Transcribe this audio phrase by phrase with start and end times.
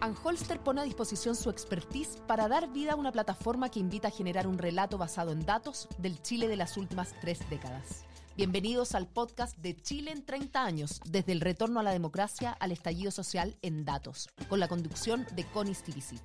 [0.00, 4.12] Anholster pone a disposición su expertise para dar vida a una plataforma que invita a
[4.12, 8.04] generar un relato basado en datos del Chile de las últimas tres décadas.
[8.36, 12.70] Bienvenidos al podcast de Chile en 30 años, desde el retorno a la democracia al
[12.70, 16.22] estallido social en datos, con la conducción de Connie Stivicic.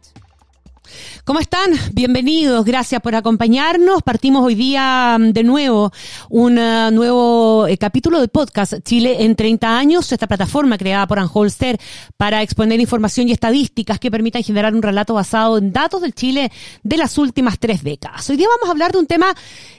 [1.26, 1.72] ¿Cómo están?
[1.94, 4.04] Bienvenidos, gracias por acompañarnos.
[4.04, 5.92] Partimos hoy día mm, de nuevo
[6.30, 11.20] un uh, nuevo eh, capítulo del podcast Chile en 30 años, esta plataforma creada por
[11.20, 11.80] Anholster
[12.18, 16.52] para exponer información y estadísticas que permitan generar un relato basado en datos del Chile
[16.84, 18.30] de las últimas tres décadas.
[18.30, 19.34] Hoy día vamos a hablar de un tema,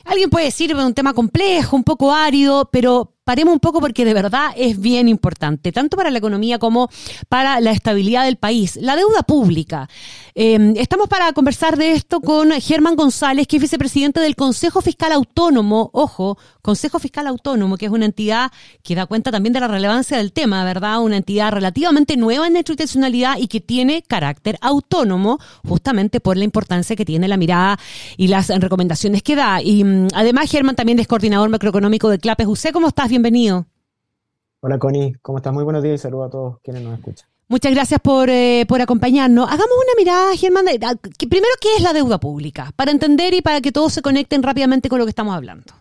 [0.05, 4.15] alguien puede decir, un tema complejo, un poco árido, pero paremos un poco porque de
[4.15, 6.91] verdad es bien importante, tanto para la economía como
[7.29, 8.77] para la estabilidad del país.
[8.77, 9.89] La deuda pública.
[10.35, 15.13] Eh, estamos para conversar de esto con Germán González, que es vicepresidente del Consejo Fiscal
[15.13, 15.91] Autónomo.
[15.93, 18.51] Ojo, Consejo Fiscal Autónomo, que es una entidad
[18.83, 21.01] que da cuenta también de la relevancia del tema, ¿verdad?
[21.01, 26.45] Una entidad relativamente nueva en nuestra intencionalidad y que tiene carácter autónomo, justamente por la
[26.45, 27.79] importancia que tiene la mirada
[28.17, 29.63] y las recomendaciones que da.
[29.63, 32.73] Y mm, además, Germán también es coordinador macroeconómico de CLAPES UC.
[32.73, 33.14] ¿Cómo estás?
[33.15, 33.67] Bienvenido.
[34.59, 35.53] Hola Connie, ¿cómo estás?
[35.53, 37.29] Muy buenos días y saludos a todos quienes nos escuchan.
[37.47, 39.47] Muchas gracias por, eh, por acompañarnos.
[39.47, 40.65] Hagamos una mirada, Germán.
[40.65, 42.73] primero, ¿qué es la deuda pública?
[42.75, 45.73] Para entender y para que todos se conecten rápidamente con lo que estamos hablando.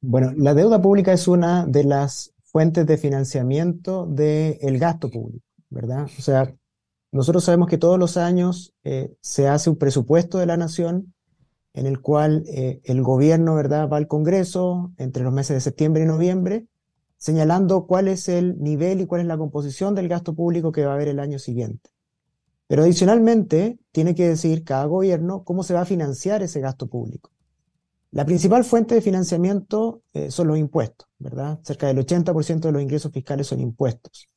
[0.00, 6.04] Bueno, la deuda pública es una de las fuentes de financiamiento del gasto público, ¿verdad?
[6.18, 6.54] O sea,
[7.10, 11.14] nosotros sabemos que todos los años eh, se hace un presupuesto de la nación
[11.76, 13.88] en el cual eh, el gobierno ¿verdad?
[13.88, 16.66] va al Congreso entre los meses de septiembre y noviembre,
[17.18, 20.92] señalando cuál es el nivel y cuál es la composición del gasto público que va
[20.92, 21.90] a haber el año siguiente.
[22.66, 27.30] Pero adicionalmente, tiene que decir cada gobierno cómo se va a financiar ese gasto público.
[28.10, 31.60] La principal fuente de financiamiento eh, son los impuestos, ¿verdad?
[31.62, 34.30] Cerca del 80% de los ingresos fiscales son impuestos.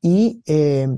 [0.00, 0.88] Y eh,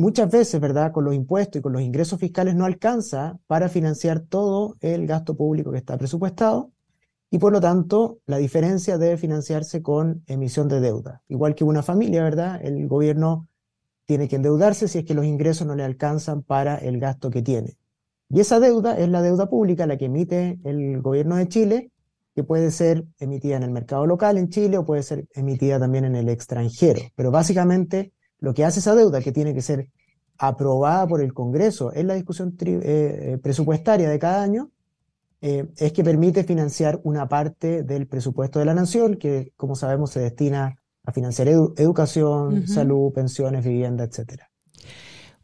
[0.00, 0.92] muchas veces, ¿verdad?
[0.92, 5.36] Con los impuestos y con los ingresos fiscales no alcanza para financiar todo el gasto
[5.36, 6.72] público que está presupuestado
[7.30, 11.22] y por lo tanto la diferencia debe financiarse con emisión de deuda.
[11.28, 12.60] Igual que una familia, ¿verdad?
[12.62, 13.46] El gobierno
[14.06, 17.42] tiene que endeudarse si es que los ingresos no le alcanzan para el gasto que
[17.42, 17.76] tiene.
[18.28, 21.90] Y esa deuda es la deuda pública, la que emite el gobierno de Chile,
[22.34, 26.04] que puede ser emitida en el mercado local en Chile o puede ser emitida también
[26.04, 27.00] en el extranjero.
[27.14, 29.88] Pero básicamente lo que hace esa deuda, que tiene que ser
[30.40, 34.70] aprobada por el Congreso en la discusión eh, eh, presupuestaria de cada año,
[35.42, 40.10] eh, es que permite financiar una parte del presupuesto de la nación, que como sabemos
[40.10, 44.49] se destina a financiar educación, salud, pensiones, vivienda, etcétera.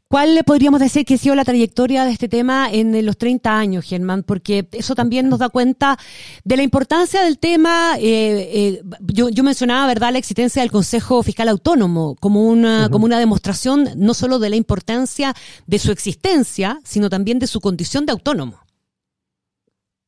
[0.08, 3.58] ¿Cuál le podríamos decir que ha sido la trayectoria de este tema en los 30
[3.58, 4.22] años, Germán?
[4.22, 5.98] Porque eso también nos da cuenta
[6.44, 7.96] de la importancia del tema.
[7.98, 13.18] Eh, eh, yo, mencionaba, ¿verdad?, la existencia del Consejo Fiscal Autónomo como una, como una
[13.18, 15.34] demostración no solo de la importancia
[15.66, 18.60] de su existencia, sino también de su condición de autónomo.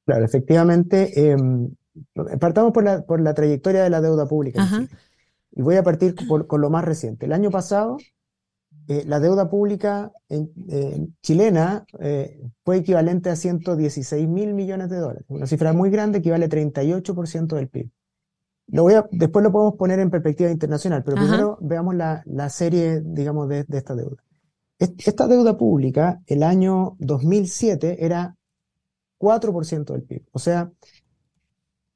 [0.06, 1.30] Claro, efectivamente.
[1.32, 1.70] Em,
[2.38, 4.65] partamos por la, por la trayectoria de la deuda pública.
[5.50, 7.26] Y voy a partir con lo más reciente.
[7.26, 7.97] El año pasado,
[8.91, 10.10] eh, la deuda pública
[11.21, 16.47] chilena eh, fue equivalente a 116 mil millones de dólares, una cifra muy grande, equivale
[16.47, 17.91] a 38% del PIB.
[18.69, 23.03] Lo voy a, después lo podemos poner en perspectiva internacional, pero primero veamos la, serie,
[23.04, 24.16] digamos, de, esta deuda.
[24.78, 28.37] Esta deuda pública, el año 2007, era
[29.19, 30.22] 4% del PIB.
[30.32, 30.71] O sea,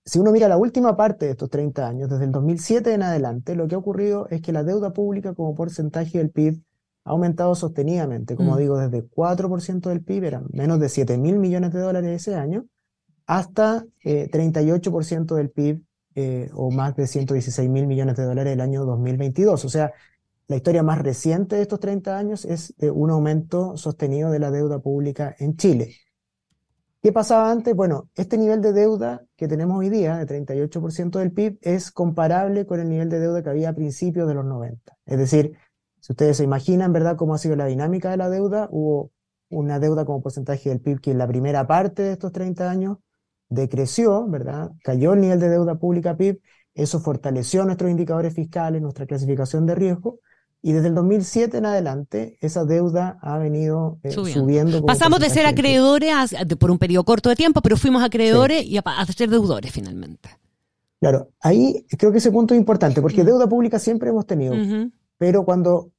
[0.04, 3.54] si uno mira la última parte de estos 30 años, desde el 2007 en adelante,
[3.54, 6.62] lo que ha ocurrido es que la deuda pública como porcentaje del PIB
[7.04, 8.58] ha aumentado sostenidamente, como mm.
[8.58, 12.66] digo, desde 4% del PIB, eran menos de 7 mil millones de dólares ese año,
[13.26, 15.82] hasta 38% eh, del PIB
[16.14, 19.64] eh, o más de 116 mil millones de dólares el año 2022.
[19.64, 19.92] O sea,
[20.46, 24.50] la historia más reciente de estos 30 años es de un aumento sostenido de la
[24.50, 25.94] deuda pública en Chile.
[27.02, 27.74] ¿Qué pasaba antes?
[27.74, 32.64] Bueno, este nivel de deuda que tenemos hoy día, de 38% del PIB, es comparable
[32.64, 34.96] con el nivel de deuda que había a principios de los 90.
[35.06, 35.56] Es decir,
[36.02, 39.12] si ustedes se imaginan, ¿verdad?, cómo ha sido la dinámica de la deuda, hubo
[39.49, 42.99] una deuda como porcentaje del PIB que en la primera parte de estos 30 años
[43.49, 44.72] decreció, ¿verdad?
[44.82, 46.40] Cayó el nivel de deuda pública PIB,
[46.75, 50.19] eso fortaleció nuestros indicadores fiscales, nuestra clasificación de riesgo,
[50.60, 54.84] y desde el 2007 en adelante esa deuda ha venido eh, subiendo.
[54.84, 58.82] Pasamos de ser acreedores por un periodo corto de tiempo, pero fuimos acreedores y a,
[59.06, 60.31] ser deudores finalmente.
[60.98, 64.56] Claro, ahí creo que ese punto es importante, porque deuda pública siempre hemos tenido.
[65.22, 65.92] Pero cuando,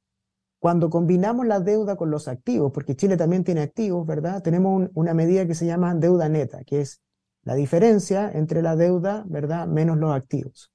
[0.58, 4.42] cuando combinamos la deuda con los activos, porque Chile también tiene activos, ¿verdad?
[4.42, 7.00] Tenemos una medida que se llama deuda neta, que es
[7.42, 10.70] la diferencia entre la deuda, ¿verdad?, menos los activos.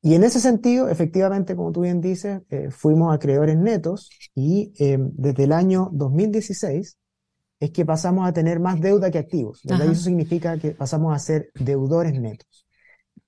[0.00, 4.96] Y en ese sentido, efectivamente, como tú bien dices, eh, fuimos acreedores netos y eh,
[5.00, 6.96] desde el año 2016
[7.58, 9.60] es que pasamos a tener más deuda que activos.
[9.64, 12.64] Y eso significa que pasamos a ser deudores netos.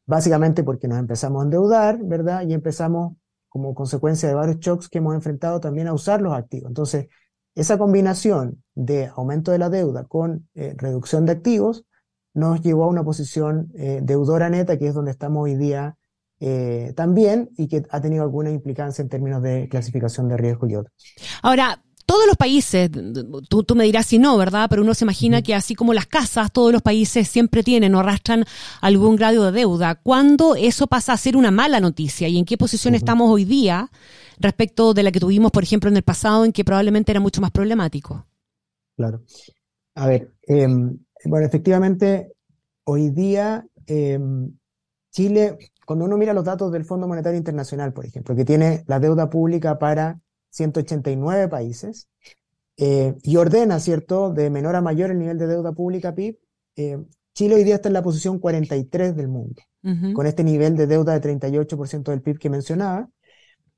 [0.07, 2.47] Básicamente porque nos empezamos a endeudar, ¿verdad?
[2.47, 3.17] Y empezamos,
[3.55, 6.71] como consecuencia de varios shocks que hemos enfrentado, también a usar los activos.
[6.71, 7.07] Entonces,
[7.55, 11.85] esa combinación de aumento de la deuda con eh, reducción de activos
[12.35, 15.97] nos llevó a una posición eh, deudora neta, que es donde estamos hoy día
[16.41, 20.75] eh, también, y que ha tenido alguna implicancia en términos de clasificación de riesgo y
[20.75, 20.93] otros.
[21.41, 22.91] Ahora, todos los países,
[23.49, 24.67] tú, me dirás si no, ¿verdad?
[24.69, 28.01] Pero uno se imagina que así como las casas, todos los países siempre tienen o
[28.01, 28.45] arrastran
[28.81, 29.95] algún grado de deuda.
[29.95, 32.29] ¿Cuándo eso pasa a ser una mala noticia?
[32.29, 33.91] ¿Y en qué posición estamos hoy día
[34.39, 37.41] respecto de la que tuvimos, por ejemplo, en el pasado, en que probablemente era mucho
[37.41, 38.27] más problemático?
[38.97, 39.23] Claro.
[39.95, 42.33] A ver, em, bueno, efectivamente,
[42.85, 44.53] hoy día em,
[45.11, 45.57] Chile,
[45.87, 49.31] cuando uno mira los datos del Fondo Monetario Internacional, por ejemplo, que tiene la deuda
[49.31, 50.19] pública para
[50.55, 52.09] 189 países,
[52.77, 56.39] eh, y ordena, ¿cierto?, de menor a mayor el nivel de deuda pública PIB,
[56.77, 57.05] eh,
[57.35, 59.61] Chile hoy día está en la posición 43 del mundo,
[60.15, 63.11] con este nivel de deuda de 38% del PIB que mencionaba.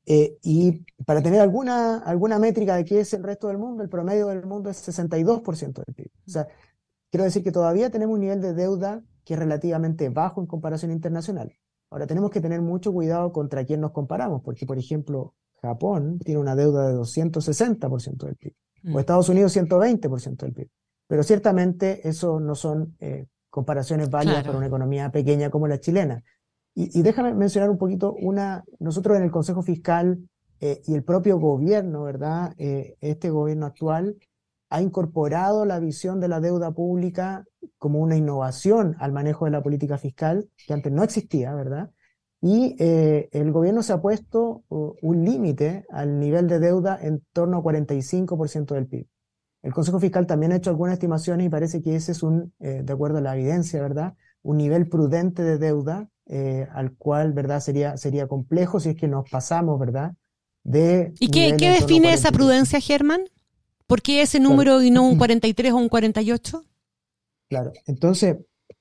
[0.05, 3.89] Eh, y para tener alguna, alguna métrica de qué es el resto del mundo, el
[3.89, 6.11] promedio del mundo es 62% del PIB.
[6.27, 6.47] O sea,
[7.11, 10.93] quiero decir que todavía tenemos un nivel de deuda que es relativamente bajo en comparación
[10.93, 11.53] internacional.
[11.91, 16.41] Ahora tenemos que tener mucho cuidado contra quién nos comparamos, porque por ejemplo, Japón tiene
[16.41, 18.55] una deuda de 260% del PIB,
[18.87, 18.99] o mm.
[18.99, 20.71] Estados Unidos 120% del PIB.
[21.07, 26.23] Pero ciertamente eso no son eh, comparaciones válidas para una economía pequeña como la chilena.
[26.79, 30.19] Y, déjame mencionar un poquito una, nosotros en el Consejo Fiscal
[30.61, 32.53] eh, y el propio gobierno, ¿verdad?
[32.59, 34.17] Eh, este gobierno actual
[34.69, 37.47] ha incorporado la visión de la deuda pública
[37.79, 41.91] como una innovación al manejo de la política fiscal, que antes no existía, ¿verdad?
[42.47, 47.21] Y eh, el gobierno se ha puesto uh, un límite al nivel de deuda en
[47.33, 49.09] torno a 45% del PIB.
[49.63, 52.83] El Consejo Fiscal también ha hecho algunas estimaciones y parece que ese es un, eh,
[52.85, 54.15] de acuerdo a la evidencia, ¿verdad?
[54.43, 57.59] Un nivel prudente de deuda eh, al cual, ¿verdad?
[57.59, 60.15] Sería, sería complejo si es que nos pasamos, ¿verdad?
[60.63, 63.23] De ¿Y qué, qué define esa prudencia, Germán?
[63.89, 66.63] ¿Por qué ese número y no un 43 o un 48?
[67.49, 68.37] Claro, entonces,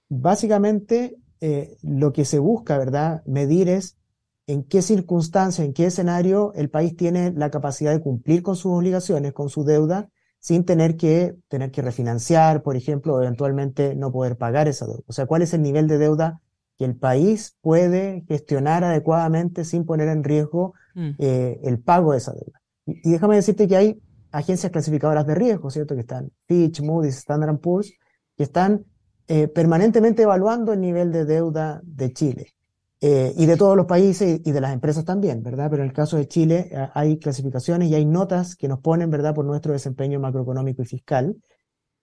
[0.07, 1.15] básicamente
[1.47, 3.21] eh, lo que se busca, ¿verdad?
[3.27, 3.99] Medir es
[4.47, 8.71] en qué circunstancia, en qué escenario el país tiene la capacidad de cumplir con sus
[8.71, 10.09] obligaciones, con su deuda,
[10.39, 15.03] sin tener que, tener que refinanciar, por ejemplo, o eventualmente no poder pagar esa deuda.
[15.05, 16.41] O sea, cuál es el nivel de deuda
[16.79, 21.09] que el país puede gestionar adecuadamente sin poner en riesgo mm.
[21.19, 22.59] eh, el pago de esa deuda.
[22.87, 24.01] Y, y, déjame decirte que hay
[24.31, 25.93] agencias clasificadoras de riesgo, ¿cierto?
[25.93, 27.93] Que están Fitch, Moody's, Standard Poor's,
[28.35, 28.83] que están
[29.27, 32.55] eh, permanentemente evaluando el nivel de deuda de Chile
[33.01, 35.67] eh, y de todos los países y de las empresas también, ¿verdad?
[35.69, 39.09] Pero en el caso de Chile eh, hay clasificaciones y hay notas que nos ponen,
[39.09, 41.35] ¿verdad?, por nuestro desempeño macroeconómico y fiscal.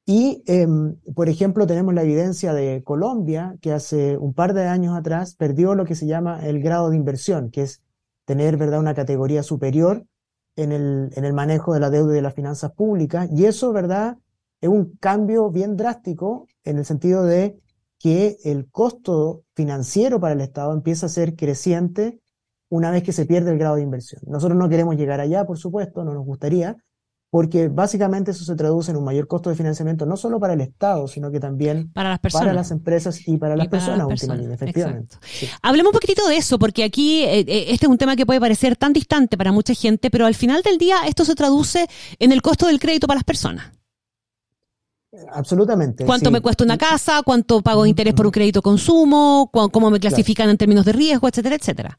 [0.04, 4.96] Y, em, por ejemplo, tenemos la evidencia de Colombia, que hace un par de años
[4.96, 7.82] atrás perdió lo que se llama el grado de inversión, que es
[8.24, 10.04] tener, ¿verdad?, una categoría superior
[10.56, 13.28] en el, en el manejo de la deuda y de las finanzas públicas.
[13.32, 14.18] Y eso, ¿verdad?,
[14.62, 17.58] es un cambio bien drástico en el sentido de
[17.98, 22.20] que el costo financiero para el Estado empieza a ser creciente
[22.68, 24.22] una vez que se pierde el grado de inversión.
[24.26, 26.76] Nosotros no queremos llegar allá, por supuesto, no nos gustaría,
[27.28, 30.60] porque básicamente eso se traduce en un mayor costo de financiamiento, no solo para el
[30.60, 32.46] Estado, sino que también para las, personas.
[32.46, 35.16] Para las empresas y para las personas, últimamente, efectivamente.
[35.60, 38.40] Hablemos un poquitito de eso, porque aquí eh, eh, este es un tema que puede
[38.40, 41.88] parecer tan distante para mucha gente, pero al final del día esto se traduce
[42.20, 43.72] en el costo del crédito para las personas.
[45.30, 46.06] Absolutamente.
[46.06, 47.22] ¿Cuánto me cuesta una casa?
[47.24, 49.50] ¿Cuánto pago de interés por un crédito consumo?
[49.52, 51.98] ¿Cómo me clasifican en términos de riesgo, etcétera, etcétera?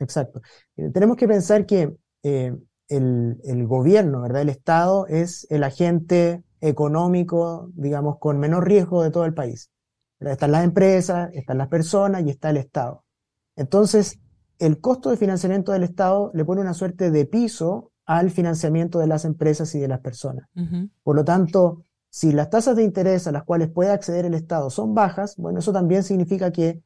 [0.00, 0.42] Exacto.
[0.76, 1.94] Eh, tenemos que pensar que
[2.24, 2.52] eh,
[2.88, 4.42] el, gobierno, ¿verdad?
[4.42, 9.70] El Estado es el agente económico, digamos, con menor riesgo de todo el país.
[10.20, 13.04] Están las empresas, están las personas y está el Estado.
[13.56, 14.20] Entonces,
[14.58, 19.06] el costo de financiamiento del Estado le pone una suerte de piso al financiamiento de
[19.06, 20.48] las empresas y de las personas.
[21.02, 24.68] Por lo tanto, si las tasas de interés a las cuales puede acceder el Estado
[24.68, 26.82] son bajas, bueno, eso también significa que,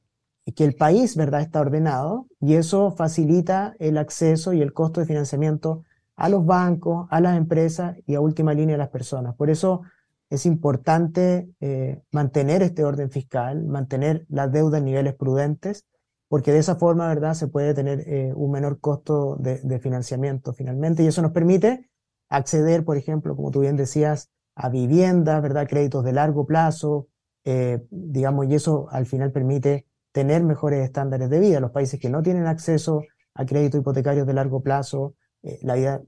[0.54, 5.06] que el país, ¿verdad?, está ordenado y eso facilita el acceso y el costo de
[5.06, 5.83] financiamiento
[6.14, 9.35] a los bancos, a las empresas y a última línea a las personas.
[9.35, 9.83] Por eso
[10.30, 15.87] es importante eh, mantener este orden fiscal, mantener las deudas en niveles prudentes,
[16.28, 20.52] porque de esa forma, ¿verdad?, se puede tener eh, un menor costo de, de, financiamiento
[20.52, 21.90] finalmente y eso nos permite
[22.28, 25.69] acceder, por ejemplo, como tú bien decías, a viviendas, ¿verdad?
[25.69, 27.09] Créditos de largo plazo,
[27.45, 31.61] eh, digamos, y eso al final permite tener mejores estándares de vida.
[31.61, 33.03] Los países que no tienen acceso
[33.35, 36.03] a crédito hipotecario de largo plazo, eh, la vida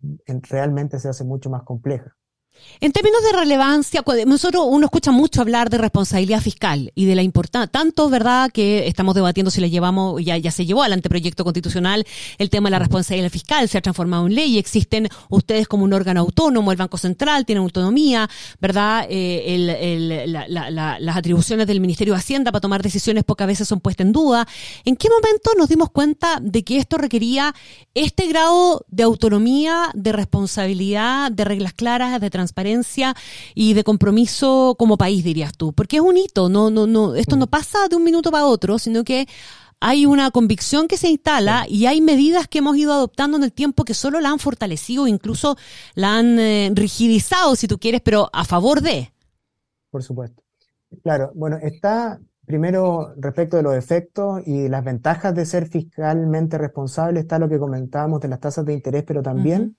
[0.51, 2.18] realmente se hace mucho más compleja.
[2.81, 7.23] En términos de relevancia, nosotros uno escucha mucho hablar de responsabilidad fiscal y de la
[7.23, 11.43] importancia, tanto verdad que estamos debatiendo si le llevamos, ya, ya se llevó al anteproyecto
[11.43, 12.07] constitucional
[12.39, 15.93] el tema de la responsabilidad fiscal, se ha transformado en ley, existen ustedes como un
[15.93, 21.67] órgano autónomo, el Banco Central tiene autonomía, verdad, eh, el, el, la, la, las atribuciones
[21.67, 24.47] del Ministerio de Hacienda para tomar decisiones pocas veces son puestas en duda.
[24.85, 27.53] ¿En qué momento nos dimos cuenta de que esto requería
[27.95, 33.15] este grado de autonomía, de responsabilidad, de reglas claras, de transparencia?
[33.55, 35.73] y de compromiso como país, dirías tú?
[35.73, 37.51] Porque es un hito, no, no, no, esto no mm.
[37.51, 39.27] pasa de un minuto para otro, sino que
[39.81, 43.53] hay una convicción que se instala y hay medidas que hemos ido adoptando en el
[43.53, 45.57] tiempo que solo la han fortalecido, incluso
[45.95, 49.13] la han eh, rigidizado, si tú quieres, pero a favor de.
[49.91, 50.43] Por supuesto.
[51.03, 57.21] Claro, bueno, está primero respecto de los efectos y las ventajas de ser fiscalmente responsable,
[57.21, 59.77] está lo que comentábamos de las tasas de interés, pero también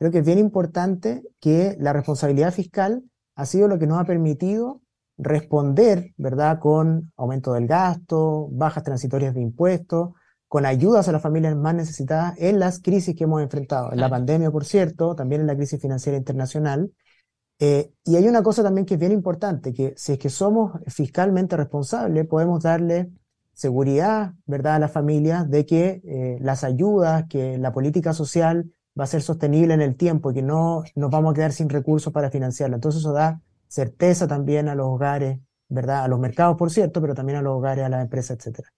[0.00, 3.04] creo que es bien importante que la responsabilidad fiscal
[3.36, 4.80] ha sido lo que nos ha permitido
[5.18, 10.12] responder, ¿verdad?, con aumento del gasto, bajas transitorias de impuestos,
[10.48, 14.08] con ayudas a las familias más necesitadas en las crisis que hemos enfrentado, en la
[14.08, 16.90] pandemia, por cierto, también en la crisis financiera internacional.
[17.58, 20.80] Eh, y hay una cosa también que es bien importante, que si es que somos
[20.86, 23.10] fiscalmente responsables, podemos darle
[23.52, 29.04] seguridad, ¿verdad?, a las familias de que eh, las ayudas, que la política social va
[29.04, 32.12] a ser sostenible en el tiempo y que no nos vamos a quedar sin recursos
[32.12, 32.76] para financiarla.
[32.76, 36.04] Entonces eso da certeza también a los hogares, ¿verdad?
[36.04, 38.68] A los mercados, por cierto, pero también a los hogares, a las empresas, etcétera.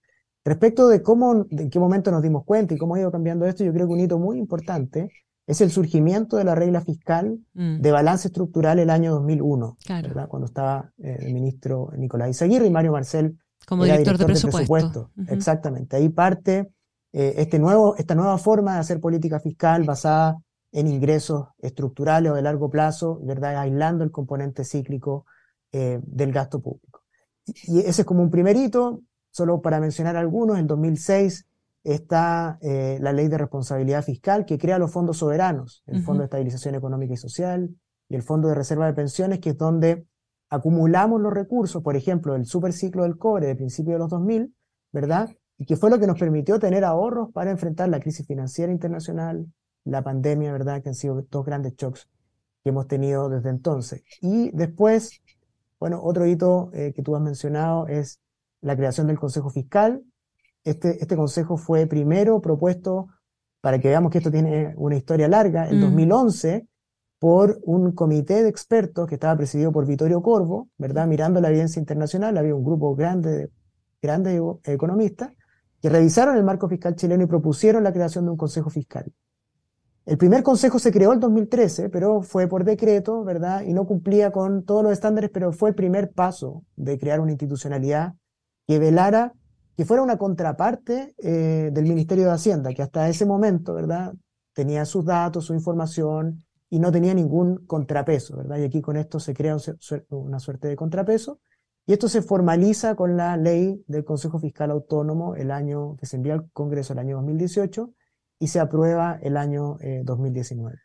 [0.45, 3.65] Respecto de cómo, en qué momento nos dimos cuenta y cómo ha ido cambiando esto,
[3.65, 5.11] yo creo que un hito muy importante
[5.45, 7.81] es el surgimiento de la regla fiscal mm.
[7.81, 10.27] de balance estructural el año 2001, ¿verdad?
[10.29, 15.11] Cuando estaba eh, el ministro Nicolás Izaguirre y Mario Marcel como director, de presupuesto.
[15.27, 15.97] Exactamente.
[15.97, 16.69] Ahí parte
[17.13, 20.37] eh, este nuevo, esta nueva forma de hacer política fiscal basada
[20.71, 23.55] en ingresos estructurales o de largo plazo, ¿verdad?
[23.57, 25.25] aislando el componente cíclico
[25.71, 27.03] eh, del gasto público.
[27.45, 31.45] Y ese es como un primer hito, solo para mencionar algunos, en 2006
[31.83, 36.25] está eh, la ley de responsabilidad fiscal que crea los fondos soberanos, el Fondo de
[36.25, 37.75] Estabilización Económica y Social
[38.07, 40.07] y el Fondo de Reserva de Pensiones, que es donde
[40.49, 44.55] acumulamos los recursos, por ejemplo, el superciclo del cobre de principios de los 2000,
[44.93, 45.29] ¿verdad?
[45.63, 49.47] Y que fue lo que nos permitió tener ahorros para enfrentar la crisis financiera internacional,
[49.85, 50.83] la pandemia, ¿verdad?
[50.83, 52.09] Que han sido dos grandes shocks
[52.61, 54.03] que hemos tenido desde entonces.
[54.19, 55.21] Y después,
[55.79, 58.19] bueno, otro hito eh, que tú has mencionado es
[58.59, 60.03] la creación del Consejo Fiscal.
[60.65, 63.07] Este, este consejo fue primero propuesto,
[63.61, 66.67] para que veamos que esto tiene una historia larga, en 2011 mm.
[67.19, 71.07] por un comité de expertos que estaba presidido por Vittorio Corvo, ¿verdad?
[71.07, 73.49] Mirando la evidencia internacional, había un grupo grande,
[74.01, 75.31] grande de economistas,
[75.83, 79.11] que revisaron el marco fiscal chileno y propusieron la creación de un consejo fiscal.
[80.05, 83.63] El primer consejo se creó en 2013, pero fue por decreto, ¿verdad?
[83.63, 87.31] Y no cumplía con todos los estándares, pero fue el primer paso de crear una
[87.31, 88.13] institucionalidad
[88.65, 89.33] que velara,
[89.75, 94.13] que fuera una contraparte eh, del Ministerio de Hacienda, que hasta ese momento, ¿verdad?
[94.53, 98.57] Tenía sus datos, su información y no tenía ningún contrapeso, ¿verdad?
[98.59, 99.57] Y aquí con esto se crea
[100.11, 101.41] una suerte de contrapeso
[101.85, 106.15] y esto se formaliza con la ley del Consejo Fiscal Autónomo el año que se
[106.15, 107.93] envía al Congreso el año 2018
[108.39, 110.77] y se aprueba el año 2019.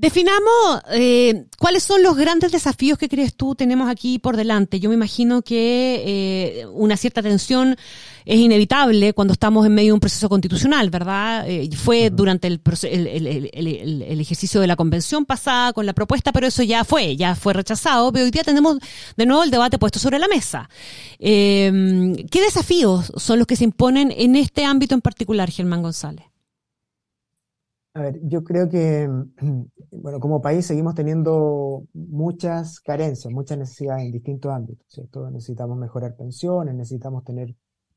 [0.00, 4.78] Definamos eh, cuáles son los grandes desafíos que crees tú tenemos aquí por delante.
[4.78, 7.74] Yo me imagino que eh, una cierta tensión
[8.24, 11.50] es inevitable cuando estamos en medio de un proceso constitucional, ¿verdad?
[11.50, 16.62] Eh, fue durante el, el, ejercicio de la convención pasada con la propuesta, pero eso
[16.62, 18.12] ya fue, ya fue rechazado.
[18.12, 18.78] Pero hoy día tenemos
[19.16, 20.70] de nuevo el debate puesto sobre la mesa.
[21.18, 26.24] ¿Qué desafíos son los que se imponen en este ámbito en particular, Germán González?
[27.94, 29.08] A ver, yo creo que,
[29.90, 35.30] bueno, como país seguimos teniendo muchas carencias, muchas necesidades en distintos ámbitos, ¿cierto?
[35.30, 37.54] Necesitamos mejorar pensiones, necesitamos tener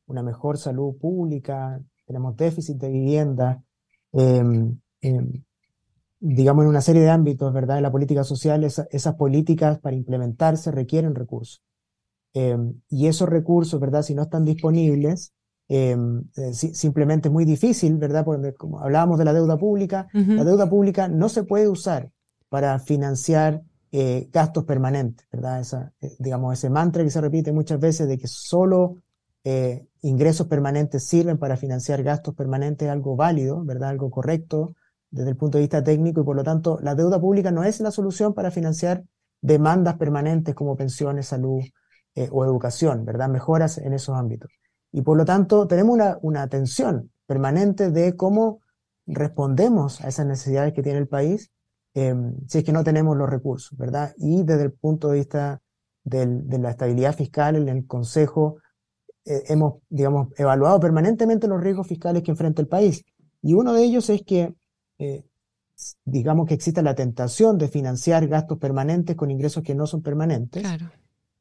[0.08, 3.64] una mejor salud pública, tenemos déficit de vivienda,
[4.14, 5.44] em, em,
[6.20, 7.78] digamos, en una serie de ámbitos, ¿verdad?
[7.78, 11.64] En la política social, esas políticas para implementarse requieren recursos.
[12.34, 14.04] Em, y esos recursos, ¿verdad?
[14.04, 15.34] Si no están disponibles,
[15.74, 15.96] eh,
[16.54, 18.26] simplemente es muy difícil, ¿verdad?
[18.26, 22.12] Porque como hablábamos de la deuda pública, la deuda pública no se puede usar
[22.50, 23.62] para financiar
[23.94, 25.62] eh, gastos permanentes, ¿verdad?
[25.62, 28.98] Esa, eh, digamos, ese mantra que se repite muchas veces de que solo
[30.02, 33.90] ingresos permanentes sirven para financiar gastos permanentes es algo válido, ¿verdad?
[33.90, 34.76] Algo correcto
[35.10, 37.80] desde el punto de vista técnico y por lo tanto la deuda pública no es
[37.80, 39.04] la solución para financiar
[39.42, 41.64] demandas permanentes como pensiones, salud
[42.30, 43.30] o educación, ¿verdad?
[43.30, 44.52] Mejoras en esos ámbitos.
[44.92, 48.60] Y por lo tanto, tenemos una, una tensión permanente de cómo
[49.08, 51.52] respondemos a esas necesidades que tiene el país
[51.94, 54.14] em, si es que no tenemos los recursos, ¿verdad?
[54.18, 55.62] Y desde el punto de vista
[56.04, 58.58] del, de la estabilidad fiscal, en el Consejo
[59.26, 63.04] eh, hemos, digamos, evaluado permanentemente los riesgos fiscales que enfrenta el país.
[63.42, 64.54] Y uno de ellos es que,
[64.98, 65.24] eh,
[66.06, 70.64] digamos, que exista la tentación de financiar gastos permanentes con ingresos que no son permanentes.
[70.64, 70.92] Claro.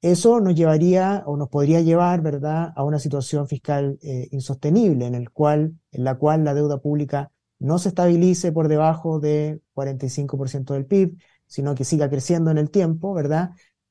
[0.03, 5.15] Eso nos llevaría o nos podría llevar, ¿verdad?, a una situación fiscal eh, insostenible en,
[5.15, 10.73] el cual, en la cual la deuda pública no se estabilice por debajo de 45%
[10.73, 13.51] del PIB, sino que siga creciendo en el tiempo, ¿verdad?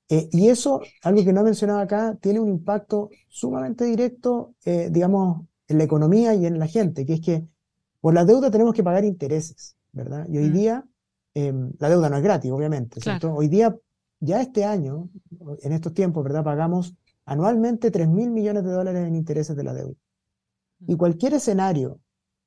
[0.09, 4.89] Eh, y eso, algo que no he mencionado acá, tiene un impacto sumamente directo, eh,
[4.91, 7.45] digamos, en la economía y en la gente, que es que
[8.01, 10.25] por la deuda tenemos que pagar intereses, ¿verdad?
[10.27, 10.53] Y hoy mm.
[10.53, 10.85] día,
[11.35, 13.33] em, la deuda no es gratis, obviamente, ¿cierto?
[13.33, 13.75] Hoy día,
[14.19, 15.09] ya este año,
[15.61, 16.43] en estos tiempos, ¿verdad?
[16.43, 16.95] Pagamos
[17.25, 19.95] anualmente 3 mil millones de dólares en intereses de la deuda.
[20.87, 21.99] Y cualquier escenario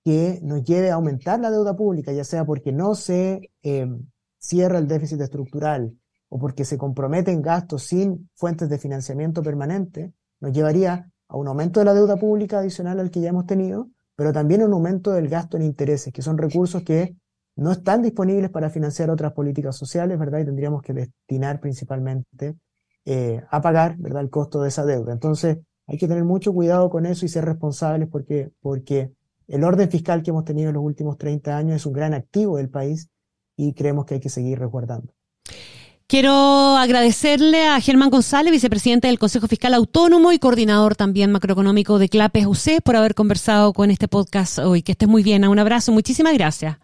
[0.05, 4.07] que nos lleve a aumentar la deuda pública, ya sea porque no se em,
[4.39, 5.97] cierra el déficit estructural
[6.29, 11.81] o porque se comprometen gastos sin fuentes de financiamiento permanente, nos llevaría a un aumento
[11.81, 15.13] de la deuda pública adicional al que ya hemos tenido, pero también a un aumento
[15.13, 17.17] del gasto en intereses, que son recursos que
[17.57, 20.41] no están disponibles para financiar otras políticas sociales, ¿verdad?
[20.41, 22.57] Y tendríamos que destinar principalmente
[23.05, 25.13] eh, a pagar, ¿verdad?, el costo de esa deuda.
[25.13, 29.13] Entonces, hay que tener mucho cuidado con eso y ser responsables porque, porque
[29.49, 32.57] el orden fiscal que hemos tenido en los últimos 30 años es un gran activo
[32.57, 33.09] del país
[33.57, 35.13] y creemos que hay que seguir resguardando.
[36.07, 42.09] Quiero agradecerle a Germán González, vicepresidente del Consejo Fiscal Autónomo y coordinador también macroeconómico de
[42.09, 44.83] CLAPES UC, por haber conversado con este podcast hoy.
[44.83, 45.47] Que estés muy bien.
[45.49, 45.91] Un abrazo.
[45.91, 46.77] Muchísimas gracias.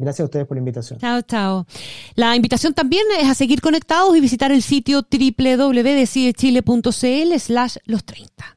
[0.00, 0.98] Gracias a ustedes por la invitación.
[0.98, 1.66] Chao, chao.
[2.14, 8.56] La invitación también es a seguir conectados y visitar el sitio www.decidechile.cl slash los 30.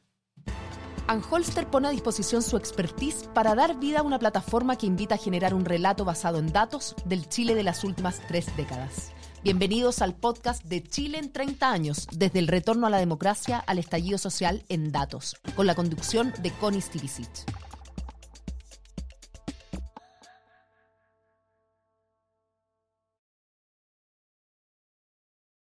[1.06, 5.18] Anholster pone a disposición su expertise para dar vida a una plataforma que invita a
[5.18, 9.12] generar un relato basado en datos del Chile de las últimas tres décadas.
[9.42, 13.78] Bienvenidos al podcast de Chile en 30 años, desde el retorno a la democracia al
[13.78, 17.44] estallido social en datos, con la conducción de Connie Stivicic.